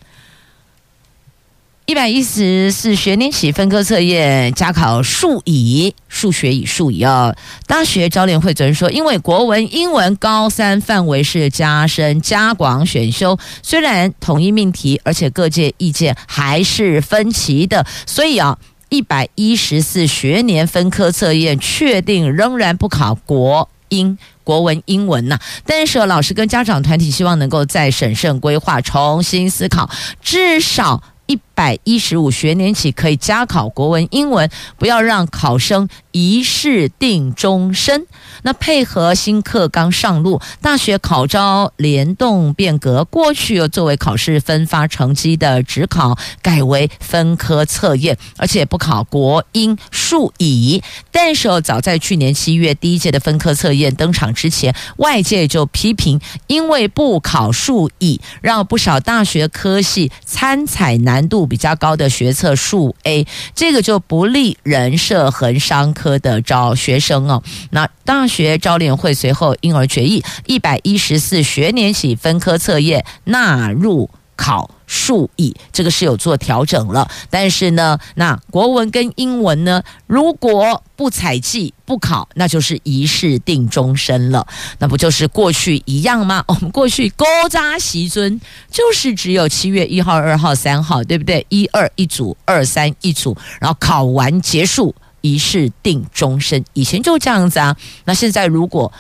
[1.87, 7.35] 一百一十四学年起分科测验加考数乙，数学乙数乙啊。
[7.67, 18.57] 大学招联会昨天说，因为国文、英文高三范围是加深加广选修，虽然统一命题，而且各界意见还是分歧的，所以啊。
[18.91, 29.89] 一百一十四学年分科测验确定仍然不考国英国文英文呐，但是老师跟家长团体希望能够再审慎规划，重新思考，
[30.21, 38.07] 至少一百一十五学年起可以加考国文英文，不要让考生一试定终身。
[38.45, 50.83] 那配合新课纲上路，大学考招联动变革，过去又作为考试分发成绩的指考，改为分科测验，而且不考国英数乙。
[51.13, 67.43] 但是早在去年七月第一届的分科测验登场之前，外界就批评，因为不考数乙，让不少大学科系参采难度比较高的学测数 A，这个就不利人社横商科的招学生哦。
[67.71, 77.09] 那大学招联会随后因而决议，一百一十四学年起分科测验纳入考数亿，这个是有做调整了。
[77.31, 84.45] 但是呢，那国文跟英文呢，如果不采记不考，那就是一试定终身了。
[84.81, 86.43] 那不就是过去一样吗？
[86.49, 91.47] 我们过去高扎习尊就是只有七月一号、二号、三号，对不对？
[91.51, 94.93] 一二一组，二三一组，然后考完结束。
[95.23, 97.77] 一试定终身，以前就这样子啊。
[98.07, 98.91] 那现在如果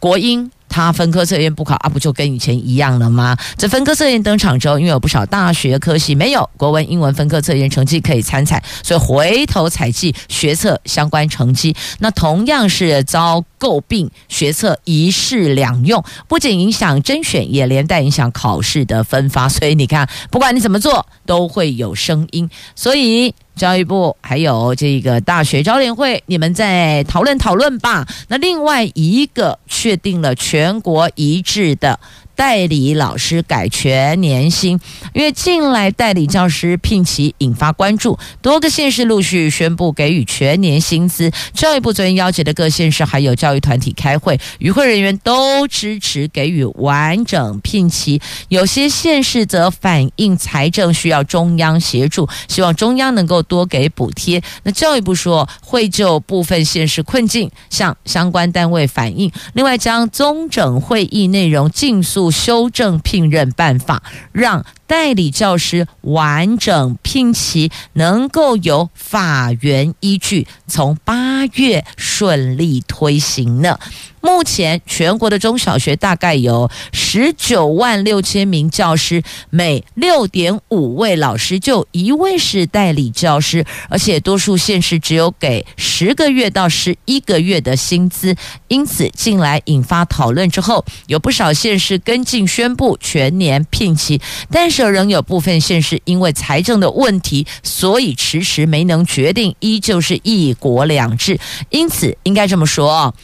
[0.00, 3.36] 国英他分科测验不考啊，不就跟以前一样了吗？
[3.56, 11.76] 这分科测验登场之后，因为有不少大学科系没有国文、英文分科测验成绩可以参采，所以回头采计学测相关成绩。
[12.00, 19.48] 那同样是遭诟病，学测一式两用，不仅影响甄选，也连带影响考试的分发。
[19.48, 22.50] 所以你看，不管你怎么做，都会有声音。
[22.74, 23.32] 所以。
[23.56, 28.06] 教育部还有这个大学招联会，你们再讨论讨论吧。
[28.28, 31.98] 那另外一个确定了全国一致的。
[32.36, 34.78] 代理老师改全年薪，
[35.12, 41.30] 因为近来代理教师聘期引发关注，多个县市陆续宣布给予全年薪资。
[41.52, 48.20] 教育部昨天邀集的各县市还有教育团体开会，与会人员都支持给予完整聘期。
[48.48, 54.42] 有些县市则反映财政需要中央协助，希望中央能够多给补贴。
[54.64, 62.23] 那教育部说会就部分县市困境向相关单位反映，另外将综整会议内容尽速。
[62.30, 64.02] 修正聘任办法，
[64.32, 73.78] 让代理教师完整聘期能够有法源依据，从八月顺利推行呢。
[74.20, 88.34] 目前全国的中小学大概有十九万六千名教师，每六点五位老师就一位是代理教师，而且多数县市只有给十个月到十一个月的薪资，
[88.68, 101.38] 因此近来引发讨论之后，有不少县市跟进宣布全年聘期，但仍有部分县市因为财政的问题，所以迟迟没能决定，依旧是一国两制，
[101.70, 103.14] 因此应该这么说。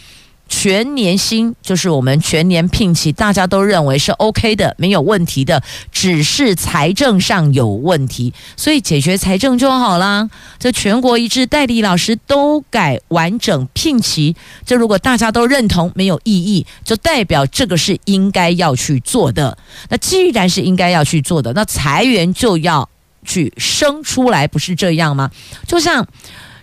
[0.52, 10.28] 全年薪就是我们全年聘期，大家都认为是 OK 的，没有问题的，只是财政上有问题，所以解决财政就好啦。
[10.58, 14.34] 这全国一致，代理老师都改完整聘期，
[14.66, 19.56] 这如果大家都认同，没有异议，就代表这个是应该要去做的。
[19.88, 22.86] 那既然是应该要去做的，那裁员就要
[23.24, 25.30] 去生出来，不是这样吗？
[25.66, 26.06] 就像。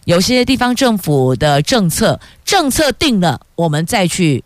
[0.07, 4.41] 有些地方政府的政策，政策定了，我们再去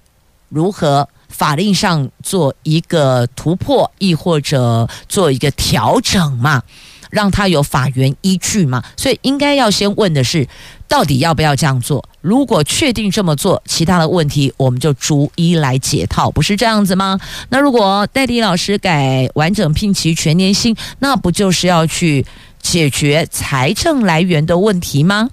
[0.50, 6.64] 如何法令上做一个突破，亦或者做一个调整嘛，
[7.12, 8.84] 让它有法源依据嘛。
[8.98, 10.48] 所以应该要先问的是，
[10.88, 12.04] 到底要不要这样做？
[12.22, 17.20] 如果确定这么做，其他的问题我们就逐一来解套，不是这样子吗？
[17.50, 22.26] 那如果代理老师改完整聘期全年薪，那不就是要去
[22.64, 25.30] 解决财政来源的问题吗？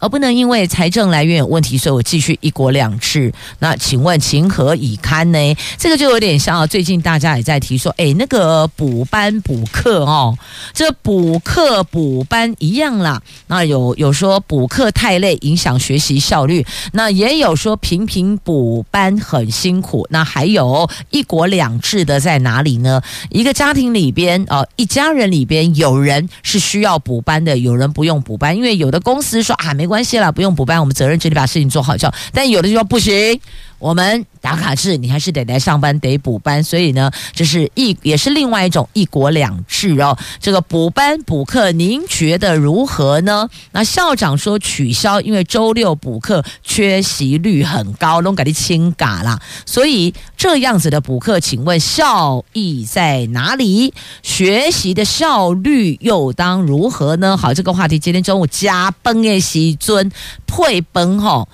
[0.00, 3.32] 而不能因为财政来源有问题，所以我继续一国两制。
[3.58, 5.56] 那请问情何以堪呢？
[5.76, 10.36] 这个就有点像啊最近大家也在提说，哎，那个补班补课哦，
[10.72, 13.20] 这补课补班一样啦。
[13.48, 16.62] 那有有说补课太累，影响学习效率；
[16.94, 20.06] 那也有说频频补班很辛苦。
[20.08, 23.02] 那还有一国两制的在哪里呢？
[23.28, 29.89] 一个家庭里边哦，一家人里边有人是需要补班的，有人不用补班，因为有的公司说啊没。
[29.90, 32.14] 关系啦，不用补办，我们责任这里把事情做好就好。
[32.32, 33.40] 但有的就说不行，
[33.80, 36.62] 我们打卡制，你还是得来上班，得补班。
[36.62, 40.16] 所以呢，这是一也是另外一种一国两制哦。
[40.38, 43.48] 这个补班补课，您觉得如何呢？
[43.72, 49.40] 那校长说取消，因为周六补课缺席率很高，弄给你清嘎啦。
[49.64, 53.94] 所以这样子的补课，请问效益在哪里？
[54.22, 57.34] 学习的效率又当如何呢？
[57.34, 60.12] 好，这个话题今天中午加崩诶，西尊
[60.46, 61.48] 配崩吼。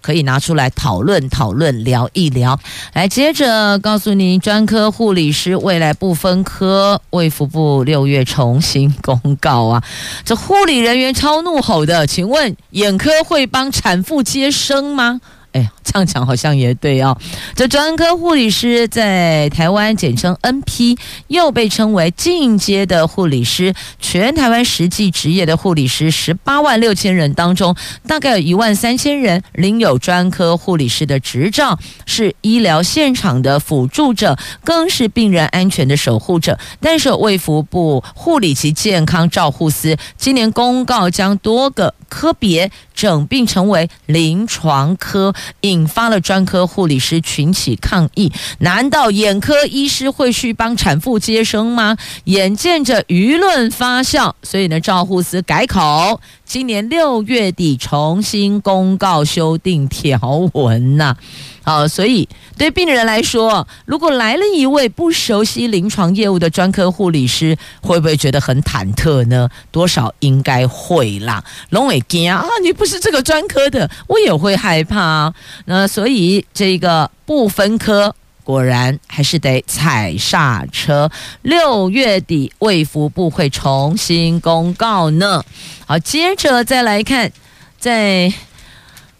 [0.00, 2.58] 可以拿出来讨论讨论，聊一聊。
[2.92, 9.82] 来，接着告诉您，专科护理师未来不分科，卫福部六月重新公告啊！
[10.24, 15.20] 这护理人员超怒吼的，请问眼科会帮产妇接生吗？
[15.52, 17.16] 哎，这样讲好像也对哦。
[17.54, 23.74] 这专科护理师在台湾简称 NP，又被称为进阶的护理师。
[23.98, 27.74] 全台湾实际职业的护理师十八万六千人当中，
[28.06, 36.58] 大概有一万三千人领有专科护理师的执照，是医疗现场的辅助者，更是病人安全的守护者。
[36.80, 45.34] 但是卫福部护理及健康照护司今年公告，将多个科别整并成为临床科。
[45.62, 48.32] 引发了专科护理师群起抗议。
[48.58, 51.96] 难道眼科医师会去帮产妇接生吗？
[52.24, 61.16] 眼见着舆论发酵，所以呢，赵护司改口，今年六月底重新公告修订条文呐、啊。
[61.62, 62.26] 好，所以
[62.56, 69.46] 对病人来说，如果来了一位不熟悉临床业务的专科护理师，会不会觉得很忐忑呢？
[69.70, 71.44] 多少应该会啦。
[71.68, 75.30] 龙伟惊啊，你不是这个专科的，我也会害怕。
[75.66, 78.14] 那所以这个不分科，
[78.48, 81.10] 果然还是得踩刹车。
[81.42, 85.44] 六月底卫福部会重新公告呢。
[85.84, 87.30] 好，接着再来看，
[87.78, 88.32] 在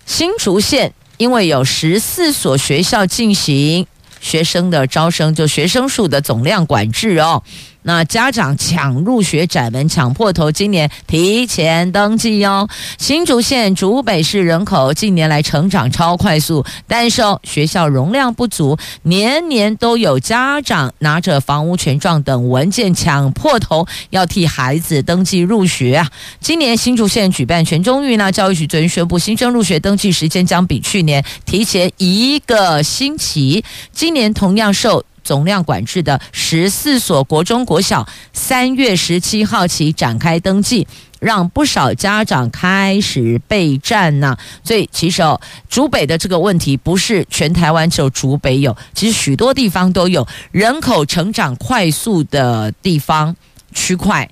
[0.07, 0.95] 新竹县。
[1.19, 3.87] 因为有十四所学校进行
[4.19, 7.43] 学生的招生，就学生数的总量管制哦。
[7.83, 12.69] 那家长抢入学窄门，抢破头，今年提前登记哟。
[12.99, 26.11] 新竹县竹北市人口近年来成长超快速，但是哦学校容量不足，年年都有家长拿着房屋权状等文件抢破头，要替孩子登记入学啊。
[26.41, 33.65] 今年新竹县举办全中运呢，教育局昨天宣布，新生入学登记时间将比去年提前一个星期。
[33.93, 35.05] 今年同样受。
[35.29, 40.89] 总量管制的十四所国中国小，三月十七号起展开登记，
[41.21, 50.27] 让不少家长开始备战呢、所以，其实哦，竹北的这个问题不是全台湾只有竹北有，其实许多地方都有。
[50.51, 53.37] 人口成长快速的地方
[53.75, 54.31] 区块，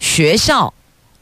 [0.00, 0.74] 学校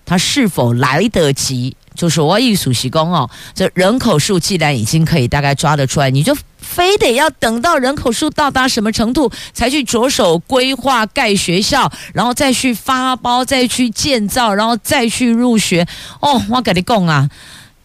[0.07, 1.77] 它是否来得及？
[1.95, 6.36] 就是我艺术习工哦，这人口数既然已经可以大概抓得出来，你就。
[6.64, 15.86] 非得要等到人口数到达什么程度，才去着手规划盖学校，然后再去发包，再去建造，然后再去入学。
[16.20, 17.28] 哦，我跟你讲啊，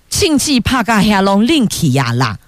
[0.10, 2.40] 庆忌怕嘎下龙另起呀啦，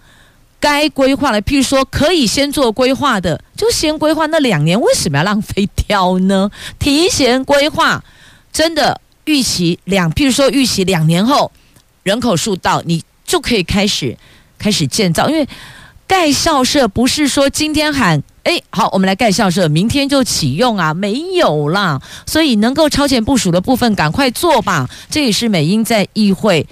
[0.61, 6.49] 该规划的，譬如说可以先做规划的，就先规划那两年，为什么要浪费掉呢？
[6.79, 8.01] 提前规划，
[8.53, 9.01] 真的
[9.31, 11.51] 预期两，譬如说预期两年后
[12.03, 14.17] 人口数到，你就可以开始
[14.57, 15.47] 开始建造，因为。
[16.07, 22.01] 盖校舍不是说今天喊哎好，我们来盖校舍，明天就启用啊，没有啦。
[22.25, 24.89] 所以能够超前部署的部分，赶快做吧。
[25.09, 26.67] 这也是美英在议会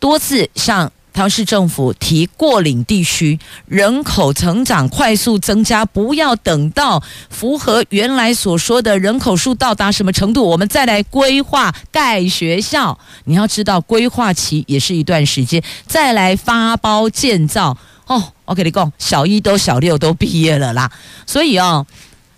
[0.00, 7.00] 多次向台湾市政府提过领地区人口成长快速增加，不要等到
[7.30, 12.98] 符合原来所说的人口数到达什么程度，我们再来规划盖学校。
[13.26, 17.78] 你要知道，规划期也是一段时间，再来发包建造。
[18.06, 20.90] 哦，我跟你讲，小一都小六都毕业了啦，
[21.24, 21.86] 所以哦，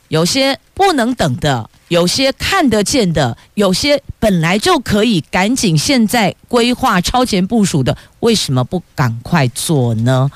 [0.08, 7.96] 有些不能等的，有些看得见的，有些本来就可以赶紧现在规划超前部署的，
[8.26, 10.28] 为什么不赶快做呢？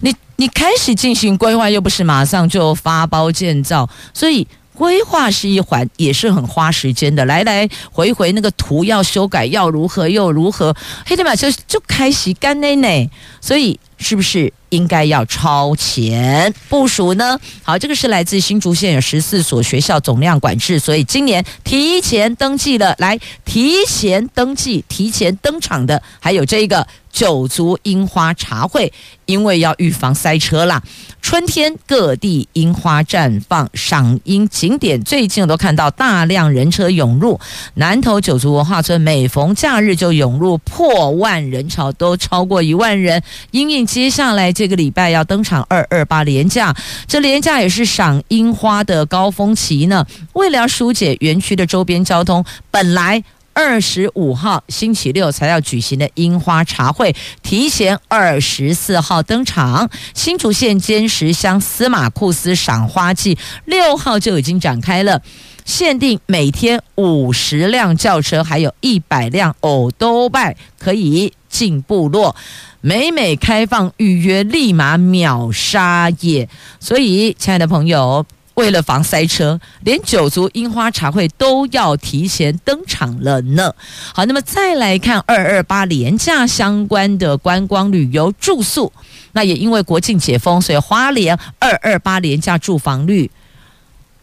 [0.00, 10.72] 你你开始进行规划，又不是马上就发包建造，所以规划是一环，也是很花时间的，来来回回那个图要修改，要如何又如何，
[11.04, 14.52] 黑天马就就开始干内内，所以是不是？
[14.72, 17.38] 应该要超前部署呢。
[17.62, 28.92] 好，这个是来自新竹县有十四所学校总量管制，所以今年提前登记了，来提前登记、提前登场的，还有这个九族樱花茶会，
[29.26, 30.82] 因为要预防塞车啦。
[31.20, 37.38] 春天各地樱花绽放，赏樱景点最近都看到大量人车涌入
[37.74, 43.22] 南投九族文化村，每逢假日就涌入破万人潮，都超过一万人。
[43.52, 46.74] 因应接下来这个礼拜要登场二二八连假，
[47.06, 50.04] 这连假也是赏樱花的高峰期呢。
[50.32, 53.22] 为了疏解园区的周边交通，本来。
[53.54, 59.90] 二十五号星期六才要举行的樱花茶会，提前二十四号登场。
[60.14, 65.20] 新竹县尖石乡司马库斯赏花季六号就已经展开了，
[65.64, 72.34] 限定每天五十辆轿车，还有一百辆欧都拜可以进部落，
[72.80, 76.48] 每每开放预约，立马秒杀耶！
[76.80, 78.24] 所以，亲爱的朋友。
[78.54, 83.74] 为了防塞车，连九族樱花茶会都要提前登场了呢。
[84.14, 88.92] 好，那么再来看二二八廉价相关的观光旅游住宿，
[89.32, 93.30] 那也因为国庆解封，所以花莲二二八廉价住房率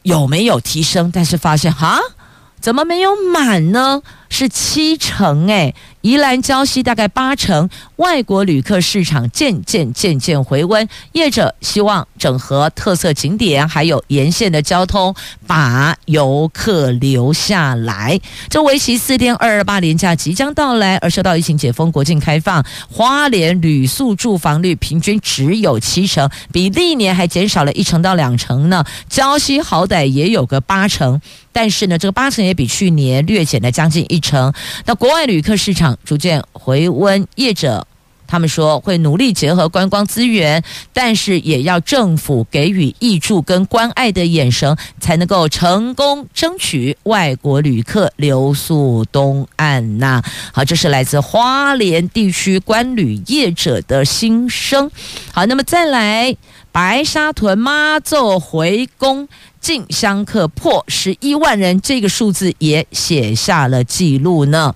[0.04, 1.12] 有没有提升？
[1.12, 2.00] 但是发现哈，
[2.60, 4.02] 怎么没有满呢？
[4.30, 5.76] 是七成诶。
[6.02, 15.14] 宜兰礁溪大概八成，外国旅客市场渐渐渐渐回温，业者希望整合特色景点，还有沿线的交通，
[15.46, 18.18] 把游客留下来。
[18.50, 28.86] 这为期四天二二八连假即将到来，而受到疫情解封、国境开放，花莲旅宿住房率平均只有七成，比历年还减少了一成到两成呢。
[29.12, 31.20] 礁溪好歹也有个八成，
[31.52, 34.54] 但是呢，这个八成也比去年略减了将近一成。
[34.86, 35.90] 那国外旅客市场。
[36.06, 37.86] 逐渐回温，业者
[38.30, 40.64] 他们说会努力结合观光资源，
[40.94, 50.22] 但是也要政府给予挹注跟关爱的眼神，才能够成功争取外国旅客留宿东岸呐。
[50.54, 54.92] 好，这是来自花莲地区观旅业者的心声。
[55.32, 56.36] 好，那么再来，
[56.72, 59.28] 白沙屯妈祖回宫
[59.60, 64.76] 进香客破十一万人，这个数字也写下了记录呢。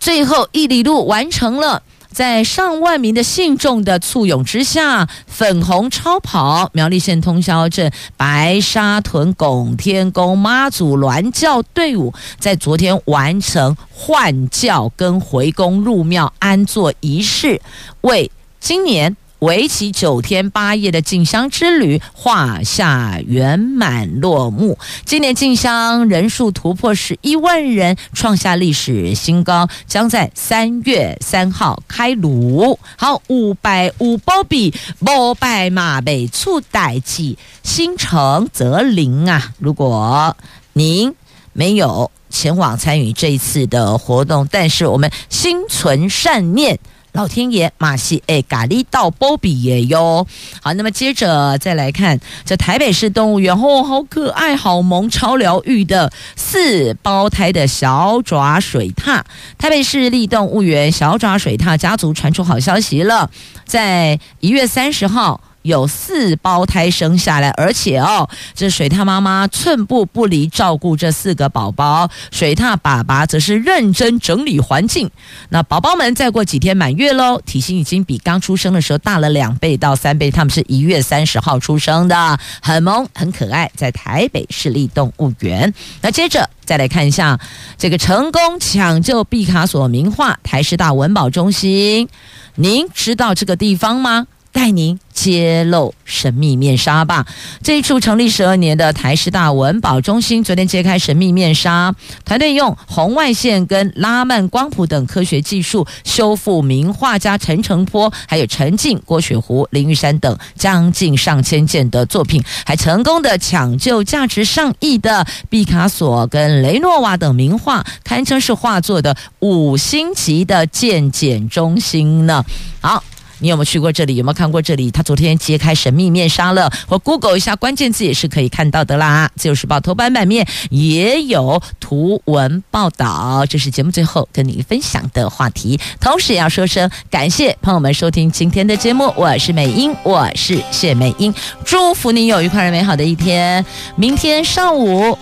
[0.00, 17.60] 最后一里路完成了，在上万名的信众的簇拥之下，粉红超跑苗栗县通宵镇白沙屯拱天宫妈祖銮轿队伍，在昨天完成换轿跟回宫入庙安座仪式，
[18.02, 19.16] 为今年。
[19.42, 24.78] 为期九天八夜的进香之旅画下圆满落幕。
[25.04, 32.78] 今年进香人数突破十一万人，创下历史新高，将在三月三号开炉。
[32.96, 39.52] 好，五百五包比五百马北促代记，心诚则灵啊！
[39.58, 40.36] 如果
[40.72, 41.12] 您
[41.52, 46.78] 没有前往参与这一次的活动，但是我们心存善念。
[47.12, 50.26] 老天爷，马戏哎，咖喱到波比耶哟。
[50.62, 59.22] 好，那么接着再来看这台北市动物园，哦，好可爱，好萌，超疗愈的四胞胎的小爪水獭。
[59.58, 63.30] 台北市立动物园小爪水獭家族传出好消息了，
[63.66, 65.40] 在一月三十号。
[65.62, 75.10] 有四胞胎生下来，而且哦，这水獭妈妈寸步不离照顾这四个宝宝，水獭爸爸则是认真整理环境。
[75.48, 80.30] 那宝宝们再过几天满月喽，体型已经比刚出生的时候大了两倍到三倍。
[80.30, 85.72] 他们是一月三十号出生的，很萌很可爱，在台北市立动物园。
[86.00, 87.38] 那接着再来看一下
[87.76, 92.08] 这个成功抢救毕卡索名画台师大文保中心，
[92.54, 94.26] 您知道这个地方吗？
[94.52, 97.26] 带您揭露神秘面纱吧！
[97.62, 101.94] 这一处成立十二年的台师大文保中心，昨天揭开神秘面纱。
[102.24, 122.44] 团队用红外线跟拉曼光谱等科学技术，修复名画家陈澄波、还有陈进、郭雪湖、林玉山等将近上千件的作品，还成功的抢救价值上亿的毕卡索跟雷诺瓦等名画，堪称是画作的五星级的鉴检中心呢。
[122.80, 123.02] 好。
[123.42, 124.14] 你有没有去过这里？
[124.14, 124.88] 有没有看过这里？
[124.90, 126.72] 他昨天揭开神秘面纱了。
[126.88, 129.28] 我 Google 一下关键字也是可以看到的啦。
[129.36, 133.44] 自由时报头版版面也有图文报道。
[133.46, 135.78] 这是节目最后跟你分享的话题。
[136.00, 139.12] 同时也要说声感谢朋友们收听今天的节目。
[139.16, 141.34] 我是美英，我是谢美英，
[141.64, 143.64] 祝福你有愉快而美好的一天。
[143.96, 145.18] 明天上午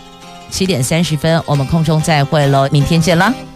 [0.51, 2.69] 七点三十分，我们空中再会喽。
[2.71, 3.50] 明天见了。